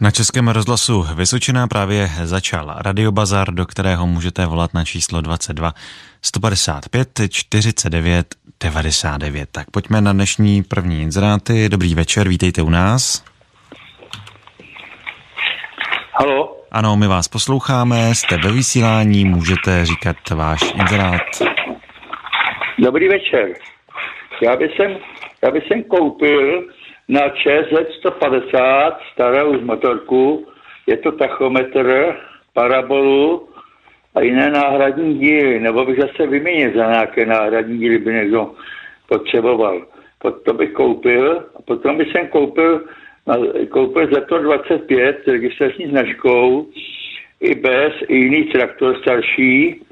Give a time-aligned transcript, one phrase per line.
[0.00, 5.72] Na Českém rozhlasu Vysočina právě začal radiobazar, do kterého můžete volat na číslo 22
[6.22, 8.26] 155 49
[8.60, 9.48] 99.
[9.52, 11.68] Tak pojďme na dnešní první inzeráty.
[11.68, 13.24] Dobrý večer, vítejte u nás.
[16.12, 16.56] Halo?
[16.72, 21.22] Ano, my vás posloucháme, jste ve vysílání, můžete říkat váš inzerát.
[22.78, 23.48] Dobrý večer.
[24.42, 24.96] Já bych sem,
[25.44, 26.62] já bych sem koupil
[27.08, 30.46] na ČZ 150 starou motorku.
[30.86, 32.16] Je to tachometr,
[32.54, 33.48] parabolu
[34.14, 35.60] a jiné náhradní díly.
[35.60, 38.52] Nebo bych zase vyměnil za nějaké náhradní díly, by někdo
[39.08, 39.86] potřeboval.
[40.44, 42.84] To bych koupil a potom bych sem koupil,
[43.70, 46.66] koupil to 25 registrační značkou
[47.40, 49.85] i bez, i jiný traktor starší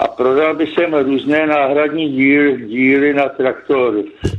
[0.00, 3.94] a prodal by jsem různé náhradní díl, díly na traktor.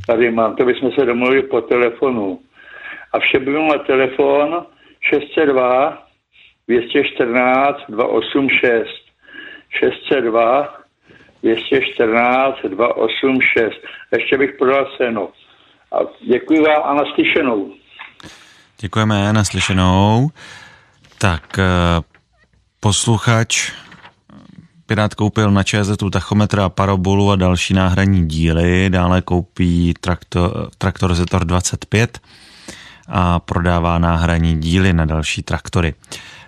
[0.07, 2.39] Tady mám, to bychom se domluvili po telefonu.
[3.13, 4.65] A vše by byl na telefon
[5.09, 6.03] 602
[6.67, 8.87] 214 286
[9.79, 10.81] 602
[11.43, 13.71] 214 286.
[14.11, 15.29] Ještě bych prodal seno.
[15.91, 17.73] A děkuji vám a naslyšenou.
[18.79, 20.29] Děkujeme, naslyšenou.
[21.17, 21.63] Tak eh,
[22.79, 23.71] posluchač
[24.91, 31.45] Pirát koupil na ČZ tachometra, parabolu a další náhradní díly, dále koupí traktor, traktor Zetor
[31.45, 32.19] 25
[33.07, 35.93] a prodává náhradní díly na další traktory.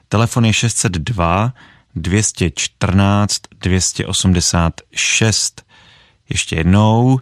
[0.09, 1.53] Telefon je 602
[1.95, 5.65] 214 286.
[6.29, 7.19] Ještě jednou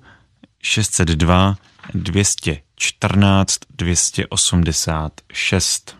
[0.61, 1.55] 602
[1.93, 5.95] 214 286.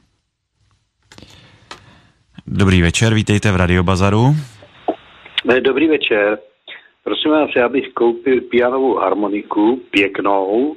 [2.47, 4.36] Dobrý večer, vítejte v Radiobazaru.
[5.45, 6.39] Dobrý večer.
[7.03, 10.75] Prosím vás, já bych koupil pianovou harmoniku, pěknou,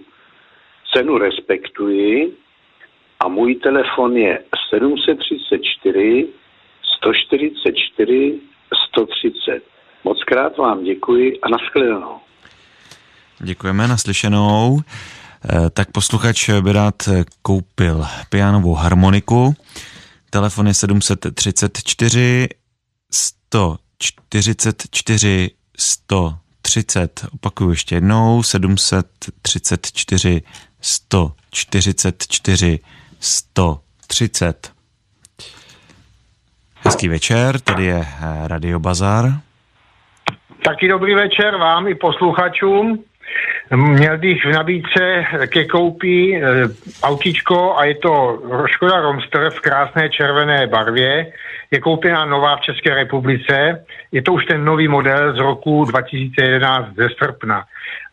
[0.95, 2.37] cenu respektuji
[3.21, 6.27] a můj telefon je 734
[6.98, 8.41] 144
[8.91, 9.62] 130.
[10.05, 12.17] Moc krát vám děkuji a nashledanou.
[13.41, 14.78] Děkujeme, naslyšenou.
[14.78, 16.94] Eh, tak posluchač by rád
[17.43, 19.55] koupil pianovou harmoniku.
[20.31, 22.49] Telefon je 734
[23.12, 30.42] 100 44 130, opakuju ještě jednou, 734
[30.81, 32.78] 144
[33.20, 34.72] 130.
[36.76, 39.32] Hezký večer, tady je eh, Radio Bazar.
[40.64, 43.04] Taky dobrý večer vám i posluchačům.
[43.76, 46.43] Měl bych v nabídce ke koupí e,
[47.03, 51.32] autíčko a je to Škoda Romster v krásné červené barvě.
[51.75, 53.85] Je koupená nová v České republice.
[54.12, 57.65] Je to už ten nový model z roku 2011 ze srpna.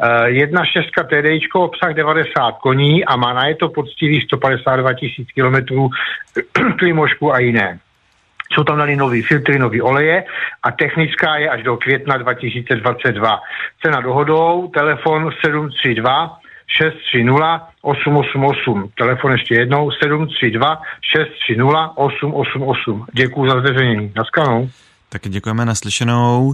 [0.02, 5.28] E, jedna šestka TDIčko, obsah 90 koní a má na je to poctivých 152 tisíc
[5.32, 5.90] kilometrů
[6.80, 7.80] klimošku a jiné.
[8.52, 10.24] Jsou tam dali nový filtry, nový oleje
[10.64, 13.40] a technická je až do května 2022.
[13.82, 16.38] Cena dohodou, telefon 732
[16.78, 18.90] 630 888.
[18.98, 23.06] Telefon ještě jednou 732 630 888.
[23.14, 24.12] Děkuji za zveřejnění.
[24.16, 24.70] Naskanou.
[25.10, 26.54] Taky děkujeme naslyšenou.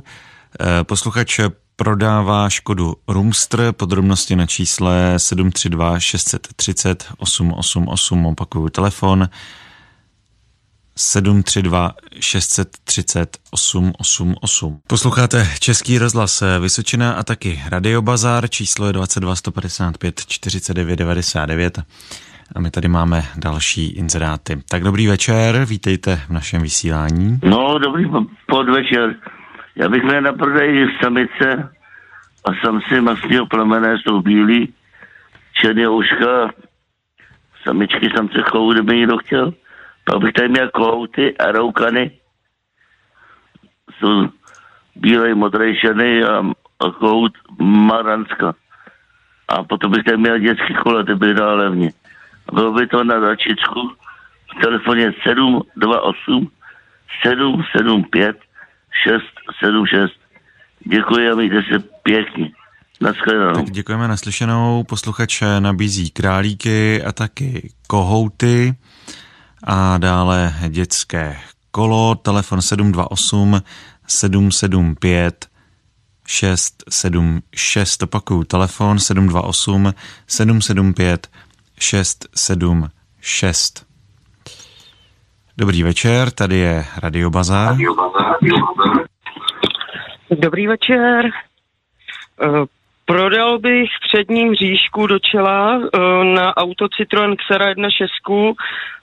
[0.62, 1.40] Eh, posluchač
[1.76, 9.30] prodává Škodu Rumstr, podrobnosti na čísle 732 630 888, opakuju telefon
[10.98, 14.80] 732 630 888.
[14.88, 21.80] Posloucháte Český rozhlas Vysočina a taky Radio Bazar, číslo je 22 155 49 99
[22.56, 24.62] a my tady máme další inzeráty.
[24.70, 27.40] Tak dobrý večer, vítejte v našem vysílání.
[27.44, 28.06] No, dobrý
[28.46, 29.16] podvečer.
[29.76, 31.70] Já bych měl na prodej samice
[32.46, 34.74] a samci masního plemené jsou bílí,
[35.54, 36.52] černé uška,
[37.64, 39.54] samičky samce chovou, kdyby někdo chtěl.
[40.12, 42.12] Pak bych tady měl kouty a roukany.
[44.00, 44.30] Jsou
[44.96, 46.38] bílej, modrý, šený a,
[46.80, 48.56] a kout maranska.
[49.48, 51.92] A potom bych tady měl dětský kole, ty by dal levně.
[52.54, 53.92] Bylo by to na začítku
[54.58, 56.52] v telefoně 728
[57.24, 58.38] 775
[59.04, 60.14] 676.
[60.80, 62.52] Děkuji a mějte se pěkně.
[63.02, 63.54] Naschledanou.
[63.54, 64.84] Tak děkujeme naslyšenou.
[64.84, 68.76] Posluchač nabízí králíky a taky kohouty
[69.64, 71.38] a dále dětské
[71.72, 73.62] kolo, telefon 728
[74.08, 75.48] 775
[76.28, 79.94] 676, opakuju, telefon 728
[80.28, 81.28] 775
[81.80, 83.88] 676.
[85.58, 87.78] Dobrý večer, tady je Radio Bazar.
[90.40, 91.26] Dobrý večer.
[93.10, 98.56] Eh, Prodal bych předním říšku do čela uh, na auto Citroen Xera 1.6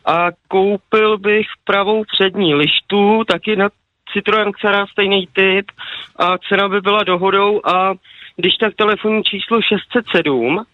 [0.05, 3.69] a koupil bych pravou přední lištu, taky na
[4.13, 5.67] Citroen Xera stejný typ
[6.17, 7.95] a cena by byla dohodou a
[8.37, 10.65] když tak telefonní číslo 607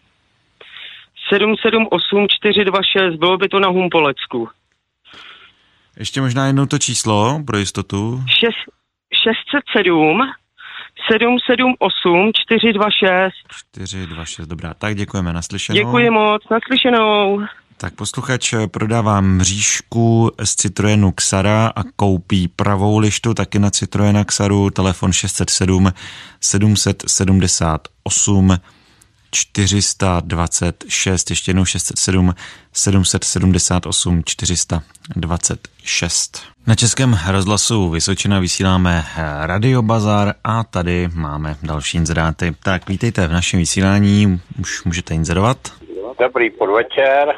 [1.28, 4.48] 778 426, bylo by to na Humpolecku.
[5.98, 8.20] Ještě možná jednou to číslo pro jistotu.
[8.26, 8.52] 6,
[9.24, 10.32] 607
[11.12, 13.32] 778 426.
[13.50, 14.74] 426, dobrá.
[14.74, 15.78] Tak děkujeme, naslyšenou.
[15.78, 17.40] Děkuji moc, naslyšenou.
[17.76, 24.70] Tak posluchač prodává mřížku z Citroenu Xara a koupí pravou lištu taky na Citroena Xaru,
[24.70, 25.92] telefon 607
[26.40, 28.58] 778
[29.30, 32.34] 426, ještě jednou 607
[32.72, 36.42] 778 426.
[36.66, 39.04] Na Českém rozhlasu Vysočina vysíláme
[39.42, 42.52] Radio Bazar a tady máme další inzeráty.
[42.64, 45.56] Tak vítejte v našem vysílání, už můžete inzerovat.
[46.20, 47.34] Dobrý podvečer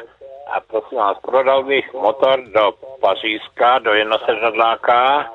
[0.55, 5.25] a prosím vás, prodal bych motor do Pařížska, do jednosedadláka,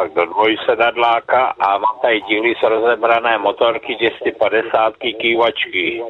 [0.00, 6.02] pak do dvojsedadláka a mám tady díly z rozebrané motorky 250 kývačky,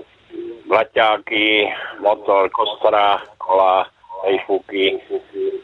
[0.69, 3.87] blaťáky, motor, kostra, kola,
[4.21, 5.01] fejfuky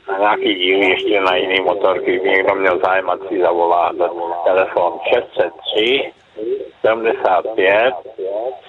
[0.08, 2.10] a nějaký díly ještě na jiný motorky.
[2.10, 3.92] Kdyby někdo měl zájem, ať si zavolá
[4.44, 6.12] telefon 603
[6.80, 7.94] 75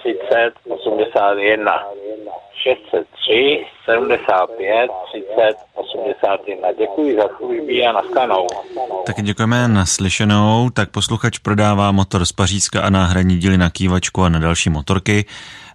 [0.02, 1.86] 30 81
[2.62, 6.72] 603 75 30 81.
[6.72, 8.46] Děkuji za služby a naskanou.
[9.08, 10.70] Taky děkujeme naslyšenou.
[10.70, 15.24] Tak posluchač prodává motor z Pařízka a náhradní díly na kývačku a na další motorky.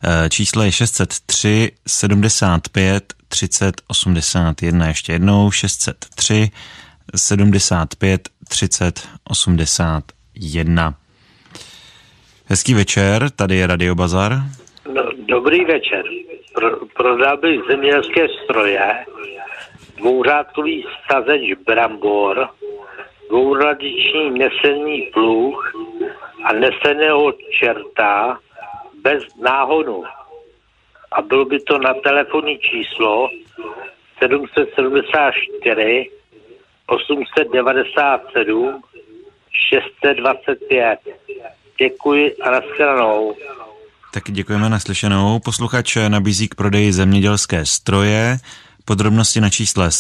[0.04, 4.88] Eh, číslo je 603 75 30 81.
[4.88, 6.52] Ještě jednou 603
[7.16, 10.96] 75 30 81.
[12.46, 14.32] Hezký večer, tady je Radio Bazar.
[14.94, 16.04] No, dobrý večer.
[16.56, 19.06] Pro, prodal bych zemědělské stroje,
[19.98, 22.50] dvouřádkový sazeč brambor,
[23.30, 25.74] dvouradiční nesený pluh
[26.44, 28.40] a neseného čerta
[29.04, 30.04] bez náhonu.
[31.12, 33.30] A bylo by to na telefonní číslo
[34.20, 36.10] 774
[36.88, 38.82] 897
[39.70, 41.00] 625.
[41.80, 43.36] Děkuji a nashledanou.
[44.14, 45.40] Tak děkujeme naslyšenou.
[45.40, 48.38] Posluchač nabízí k prodeji zemědělské stroje.
[48.86, 49.92] Podrobnosti na čísle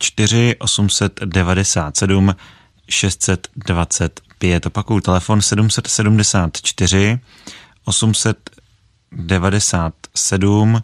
[0.00, 2.34] 774 897
[2.88, 4.66] 625.
[4.66, 7.18] Opakuju telefon 774
[7.84, 10.82] 897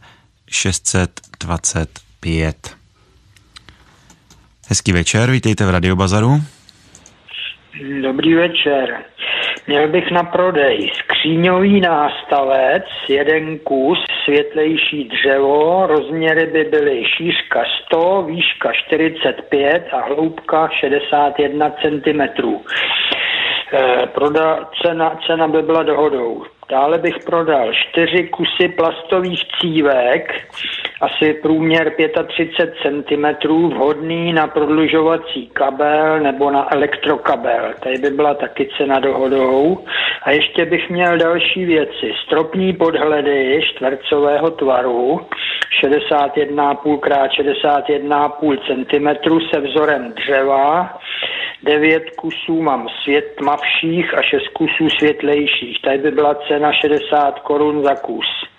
[0.48, 2.76] 625.
[4.68, 6.42] Hezký večer, vítejte v Radiobazaru.
[8.02, 9.04] Dobrý večer.
[9.66, 18.22] Měl bych na prodej skříňový nástavec, jeden kus, světlejší dřevo, rozměry by byly šířka 100,
[18.22, 22.20] výška 45 a hloubka 61 cm.
[23.74, 26.44] Eh, proda, cena, cena by byla dohodou.
[26.70, 30.32] Dále bych prodal čtyři kusy plastových cívek,
[31.02, 31.92] asi průměr
[32.28, 37.74] 35 cm, vhodný na prodlužovací kabel nebo na elektrokabel.
[37.80, 39.78] Tady by byla taky cena dohodou.
[40.22, 42.12] A ještě bych měl další věci.
[42.26, 45.20] Stropní podhledy čtvercového tvaru,
[45.84, 47.08] 61,5 x
[47.38, 50.98] 61,5 cm se vzorem dřeva,
[51.62, 55.82] devět kusů mám svět tmavších a šest kusů světlejších.
[55.82, 58.51] Tady by byla cena 60 korun za kus.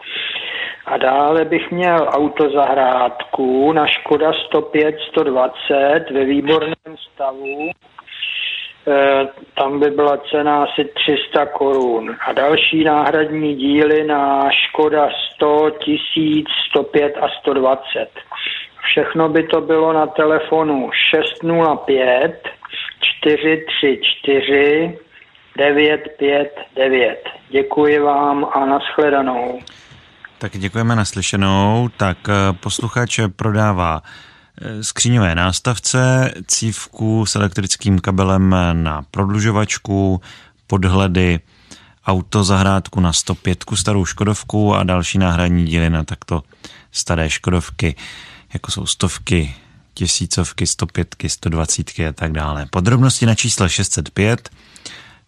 [0.86, 7.70] A dále bych měl autozahrádku na Škoda 105 120 ve výborném stavu.
[7.70, 7.72] E,
[9.56, 12.16] tam by byla cena asi 300 korun.
[12.28, 18.10] A další náhradní díly na Škoda 100, 1000, 105 a 120.
[18.84, 22.42] Všechno by to bylo na telefonu 605
[23.20, 25.00] 434
[25.58, 27.30] 959.
[27.50, 29.60] Děkuji vám a nashledanou.
[30.44, 31.90] Tak děkujeme naslyšenou.
[31.98, 34.02] Tak eh, posluchač prodává
[34.62, 40.22] eh, skříňové nástavce, cívku s elektrickým kabelem na prodlužovačku,
[40.68, 41.40] podhledy,
[42.06, 46.44] auto zahrádku na 105 starou Škodovku a další náhradní díly na takto
[46.92, 47.96] staré Škodovky,
[48.54, 49.56] jako jsou stovky,
[49.94, 52.66] tisícovky, 105, 120 a tak dále.
[52.70, 54.50] Podrobnosti na čísle 605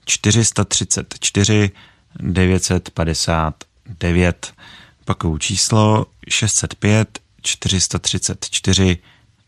[0.05, 1.71] 434
[2.19, 4.53] 959.
[5.05, 8.97] Pakou číslo 605 434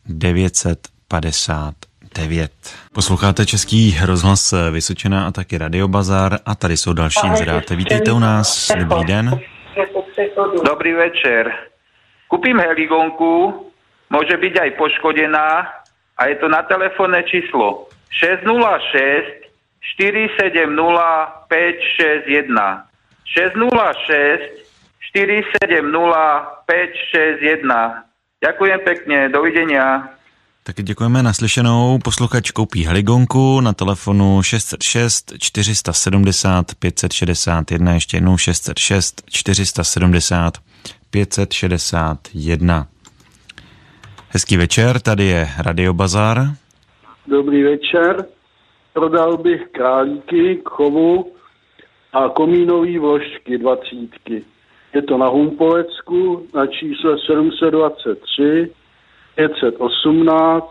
[0.06, 1.88] 959.
[2.16, 2.52] 9.
[2.94, 7.76] Posloucháte Český rozhlas Vysočená a taky Radiobazar a tady jsou další inzeráty.
[7.76, 9.40] Vítejte u nás, dobrý den.
[10.66, 11.54] Dobrý večer.
[12.28, 13.54] Kúpim heligonku,
[14.10, 15.48] môže byť aj poškodená
[16.18, 19.48] a je to na telefónne číslo 606
[19.96, 22.84] 470 561.
[23.24, 24.66] 606
[25.14, 28.04] 470 561.
[28.42, 30.18] Ďakujem pekne, dovidenia.
[30.64, 32.00] Taky děkujeme naslyšenou.
[32.04, 40.54] Posluchač koupí heligonku na telefonu 606 470 561, ještě jednou 606 470
[41.10, 42.88] 561.
[44.30, 46.38] Hezký večer, tady je Radio Bazar.
[47.28, 48.26] Dobrý večer.
[48.94, 51.32] Prodal bych králíky k chovu
[52.14, 54.44] a komínový vložky dvacítky.
[54.94, 58.72] Je to na Humpolecku na čísle 723
[59.36, 60.65] 518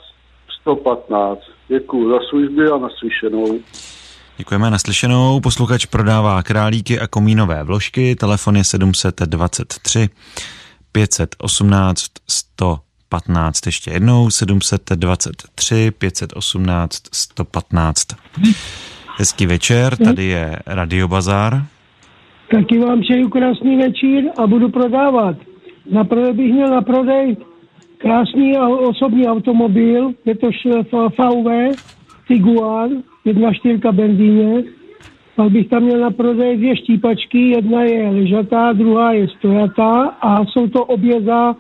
[0.61, 1.41] 115.
[1.69, 3.59] Děkuji za služby a naslyšenou.
[4.37, 5.41] Děkujeme naslyšenou.
[5.41, 8.17] Posluchač prodává králíky a komínové vložky.
[8.17, 10.09] Telefon je 723
[10.93, 13.67] 518 115.
[13.67, 18.07] Ještě jednou 723 518 115.
[19.17, 21.67] Hezký večer, tady je Radio Bazar.
[22.51, 25.37] Taky vám přeju krásný večer a budu prodávat.
[25.91, 27.37] Na prodej bych měl na prodej
[27.99, 31.51] krásný osobní automobil, je to VW
[32.29, 32.91] Tiguan,
[33.25, 34.65] jedna čtyřka benzíně.
[35.37, 40.45] Pak bych tam měl na prodej dvě štípačky, jedna je ležatá, druhá je stojatá a
[40.45, 41.57] jsou to obě za,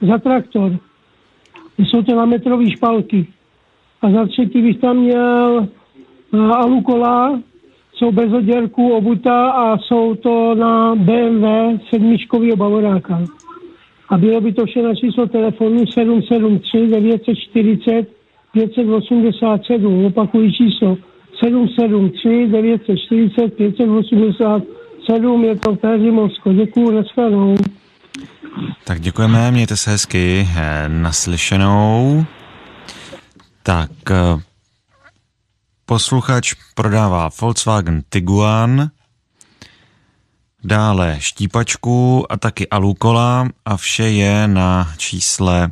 [0.00, 0.76] za traktor.
[1.78, 3.26] Jsou to na metrové špalky.
[4.02, 5.68] A za třetí bych tam měl
[6.32, 7.40] uh, alukola,
[8.00, 11.44] jsou bez oděrku, obuta a jsou to na BMW
[11.90, 13.24] sedmičkový bavoráka.
[14.08, 18.08] A bylo by to vše na číslo telefonu 773 940
[18.52, 20.04] 587.
[20.04, 20.96] Opakuji číslo
[21.44, 25.44] 773 940 587.
[25.44, 26.52] Je to Peřimovsko.
[26.52, 27.54] Děkuji, nashledanou.
[28.84, 32.24] Tak děkujeme, mějte se hezky, eh, naslyšenou.
[33.62, 34.49] Tak, eh,
[35.90, 38.90] posluchač prodává Volkswagen Tiguan,
[40.64, 45.70] dále štípačku a taky alukola a vše je na čísle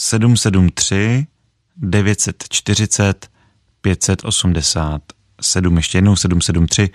[0.00, 1.26] 773
[1.76, 3.30] 940
[3.80, 5.76] 587.
[5.76, 6.90] Ještě jednou 773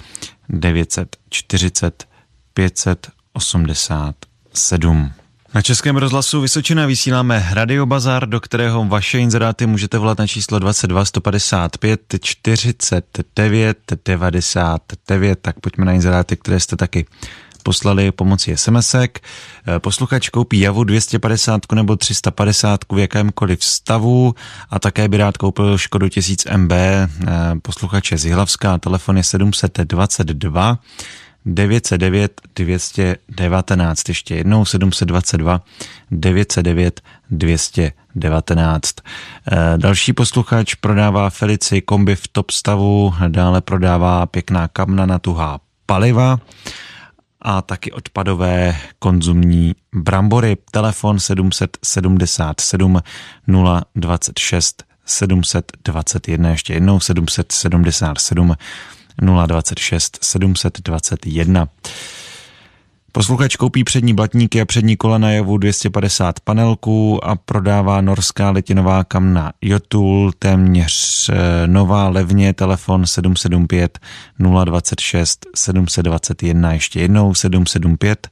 [0.49, 2.07] 940
[2.53, 5.18] 587.
[5.53, 10.60] Na Českém rozhlasu Vysočina vysíláme Radio Bazar, do kterého vaše inzeráty můžete volat na číslo
[10.60, 15.39] 22 155 49 99.
[15.41, 17.06] Tak pojďme na inzeráty, které jste taky
[17.63, 19.20] poslali pomocí SMSek.
[19.77, 24.36] Posluchač koupí Javu 250 nebo 350 v jakémkoliv stavu
[24.70, 26.72] a také by rád koupil Škodu 1000 MB.
[27.62, 28.36] Posluchač je z
[28.79, 30.79] telefon je 722
[31.53, 35.62] 909 219, ještě jednou 722
[36.12, 38.96] 909 219.
[39.77, 46.39] Další posluchač prodává Felici kombi v top stavu, dále prodává pěkná kamna na tuhá paliva
[47.41, 50.58] a taky odpadové konzumní brambory.
[50.72, 53.00] Telefon 777
[53.96, 58.56] 026 721, ještě jednou 777
[59.21, 61.67] 026 721.
[63.11, 69.03] Posluchač koupí přední blatníky a přední kola na javu 250 panelků a prodává norská letinová
[69.03, 73.99] kamna Jotul, téměř eh, nová levně, telefon 775
[74.65, 78.27] 026 721, ještě jednou 775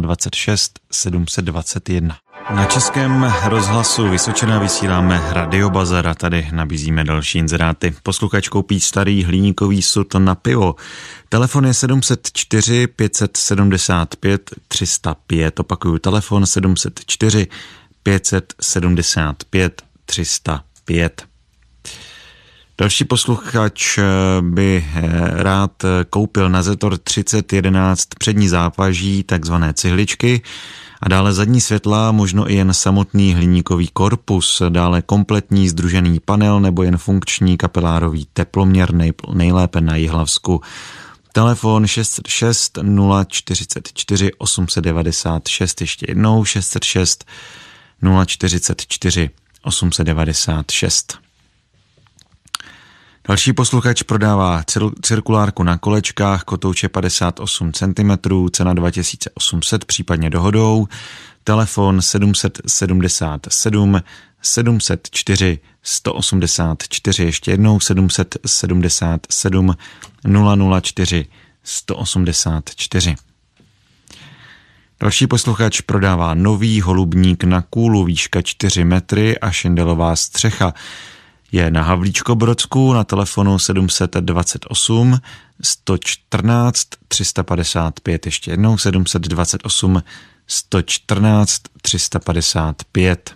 [0.00, 2.16] 026 721.
[2.48, 7.94] Na českém rozhlasu Vysočina vysíláme Radio Bazar a tady nabízíme další inzeráty.
[8.02, 10.74] Posluchač koupí starý hliníkový sud na pivo.
[11.28, 15.60] Telefon je 704 575 305.
[15.60, 17.46] Opakuju, telefon 704
[18.02, 21.26] 575 305.
[22.78, 23.98] Další posluchač
[24.40, 24.84] by
[25.32, 30.42] rád koupil na Zetor 3011 přední zápaží, takzvané cihličky,
[31.00, 36.82] a dále zadní světla, možno i jen samotný hliníkový korpus, dále kompletní združený panel nebo
[36.82, 38.94] jen funkční kapilárový teploměr
[39.34, 40.60] nejlépe na Jihlavsku.
[41.32, 42.78] Telefon 606
[43.28, 47.24] 044 896, ještě jednou 606
[48.26, 49.30] 044
[49.62, 51.18] 896.
[53.30, 54.62] Další posluchač prodává
[55.02, 58.10] cirkulárku na kolečkách, kotouče 58 cm,
[58.52, 60.88] cena 2800, případně dohodou,
[61.44, 64.02] telefon 777
[64.42, 69.76] 704 184, ještě jednou 777
[70.80, 71.26] 004
[71.64, 73.14] 184.
[75.00, 80.74] Další posluchač prodává nový holubník na kůlu výška 4 metry a šindelová střecha.
[81.52, 85.18] Je na Havlíčko-Brodsku na telefonu 728
[85.62, 90.02] 114 355, ještě jednou 728
[90.46, 93.34] 114 355.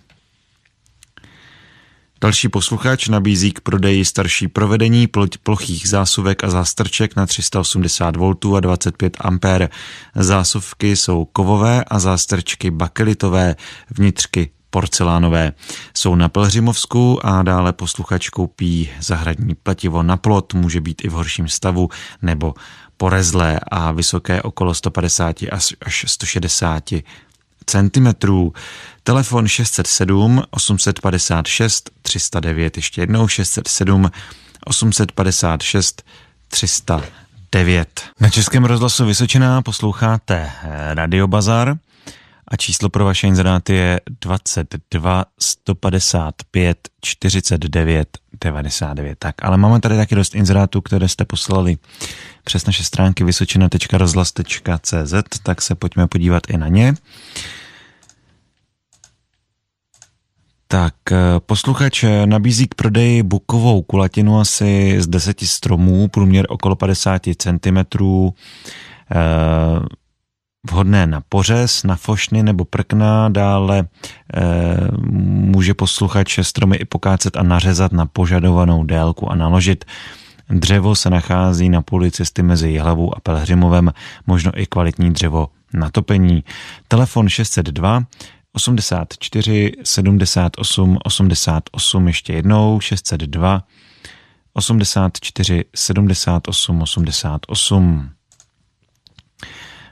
[2.21, 5.07] Další posluchač nabízí k prodeji starší provedení
[5.43, 9.69] plochých zásuvek a zástrček na 380 V a 25 A.
[10.15, 13.55] Zásuvky jsou kovové a zástrčky bakelitové,
[13.89, 15.51] vnitřky porcelánové.
[15.97, 21.11] Jsou na Pelhřimovsku a dále posluchač koupí zahradní pletivo na plot, může být i v
[21.11, 21.89] horším stavu
[22.21, 22.53] nebo
[22.97, 25.35] porezlé a vysoké okolo 150
[25.81, 26.83] až 160
[27.65, 28.53] centimetrů.
[29.03, 34.11] Telefon 607 856 309, ještě jednou 607
[34.65, 36.03] 856
[36.47, 38.01] 309.
[38.19, 40.51] Na Českém rozhlasu Vysočená posloucháte
[40.93, 41.77] Radio Bazar
[42.55, 49.19] a číslo pro vaše inzeráty je 22 155 49 99.
[49.19, 51.77] Tak, ale máme tady taky dost inzerátů, které jste poslali
[52.43, 56.93] přes naše stránky vysočina.rozhlas.cz, tak se pojďme podívat i na ně.
[60.67, 67.21] Tak, eh, posluchač nabízí k prodeji bukovou kulatinu asi z deseti stromů, průměr okolo 50
[67.35, 67.77] cm,
[70.71, 73.87] vhodné na pořez, na fošny nebo prkna, dále
[75.21, 79.85] může posluchač stromy i pokácet a nařezat na požadovanou délku a naložit.
[80.49, 83.93] Dřevo se nachází na půli cesty mezi Jihlavou a Pelhřimovem,
[84.27, 86.43] možno i kvalitní dřevo na topení.
[86.87, 88.03] Telefon 602
[88.53, 93.63] 84 78 88 ještě jednou 602
[94.53, 98.09] 84 78 88.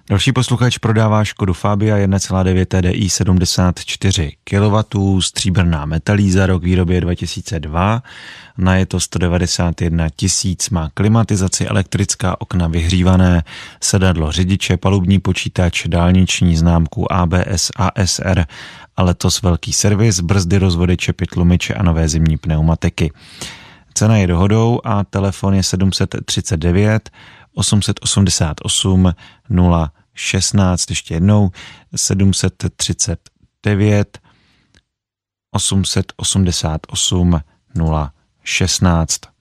[0.10, 8.04] Další posluchač prodává Škodu Fabia 1,9 TDI 74 kW, stříbrná metalíza, rok výroby 2002,
[8.58, 13.44] na je to 191 tisíc, má klimatizaci, elektrická okna vyhřívané,
[13.82, 18.46] sedadlo řidiče, palubní počítač, dálniční známku ABS, ASR
[18.98, 23.12] a letos velký servis, brzdy, rozvody, čepy, tlumiče a nové zimní pneumatiky.
[23.94, 27.10] Cena je dohodou a telefon je 739
[27.54, 29.14] 888
[30.14, 31.52] 016, ještě jednou
[31.96, 34.20] 739
[35.52, 37.42] 888
[38.44, 39.33] 016.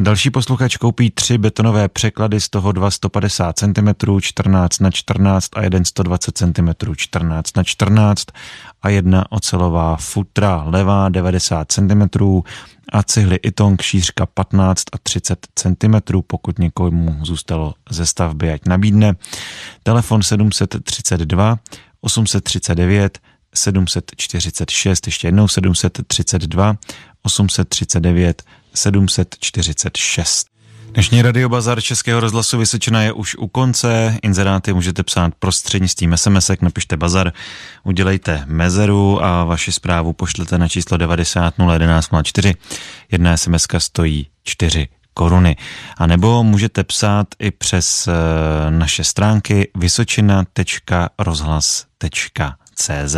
[0.00, 5.62] Další posluchač koupí tři betonové překlady, z toho dva 150 cm, 14 na 14 a
[5.62, 8.24] jeden 120 cm, 14 na 14
[8.82, 12.02] a jedna ocelová futra levá 90 cm
[12.92, 19.14] a cihly Itong šířka 15 a 30 cm, pokud někomu zůstalo ze stavby, ať nabídne.
[19.82, 21.58] Telefon 732
[22.00, 23.18] 839
[23.54, 26.76] 746, ještě jednou 732
[27.22, 28.42] 839
[28.74, 30.46] 746.
[30.92, 34.18] Dnešní Radio Bazar Českého rozhlasu Vysočina je už u konce.
[34.22, 37.32] Inzeráty můžete psát prostřednictvím sms napište bazar,
[37.84, 42.54] udělejte mezeru a vaši zprávu pošlete na číslo 90 011 04.
[43.12, 45.56] Jedna sms stojí 4 koruny.
[45.96, 48.12] A nebo můžete psát i přes eh,
[48.70, 53.16] naše stránky vysočina.rozhlas.cz CZ.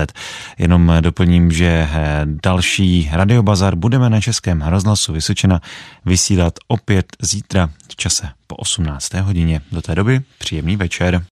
[0.59, 5.61] Jenom doplním, že eh, další radiobazar budeme na Českém rozhlasu Vysočina
[6.05, 9.15] vysílat opět zítra v čase po 18.
[9.15, 9.61] hodině.
[9.73, 11.25] Do té doby příjemný večer.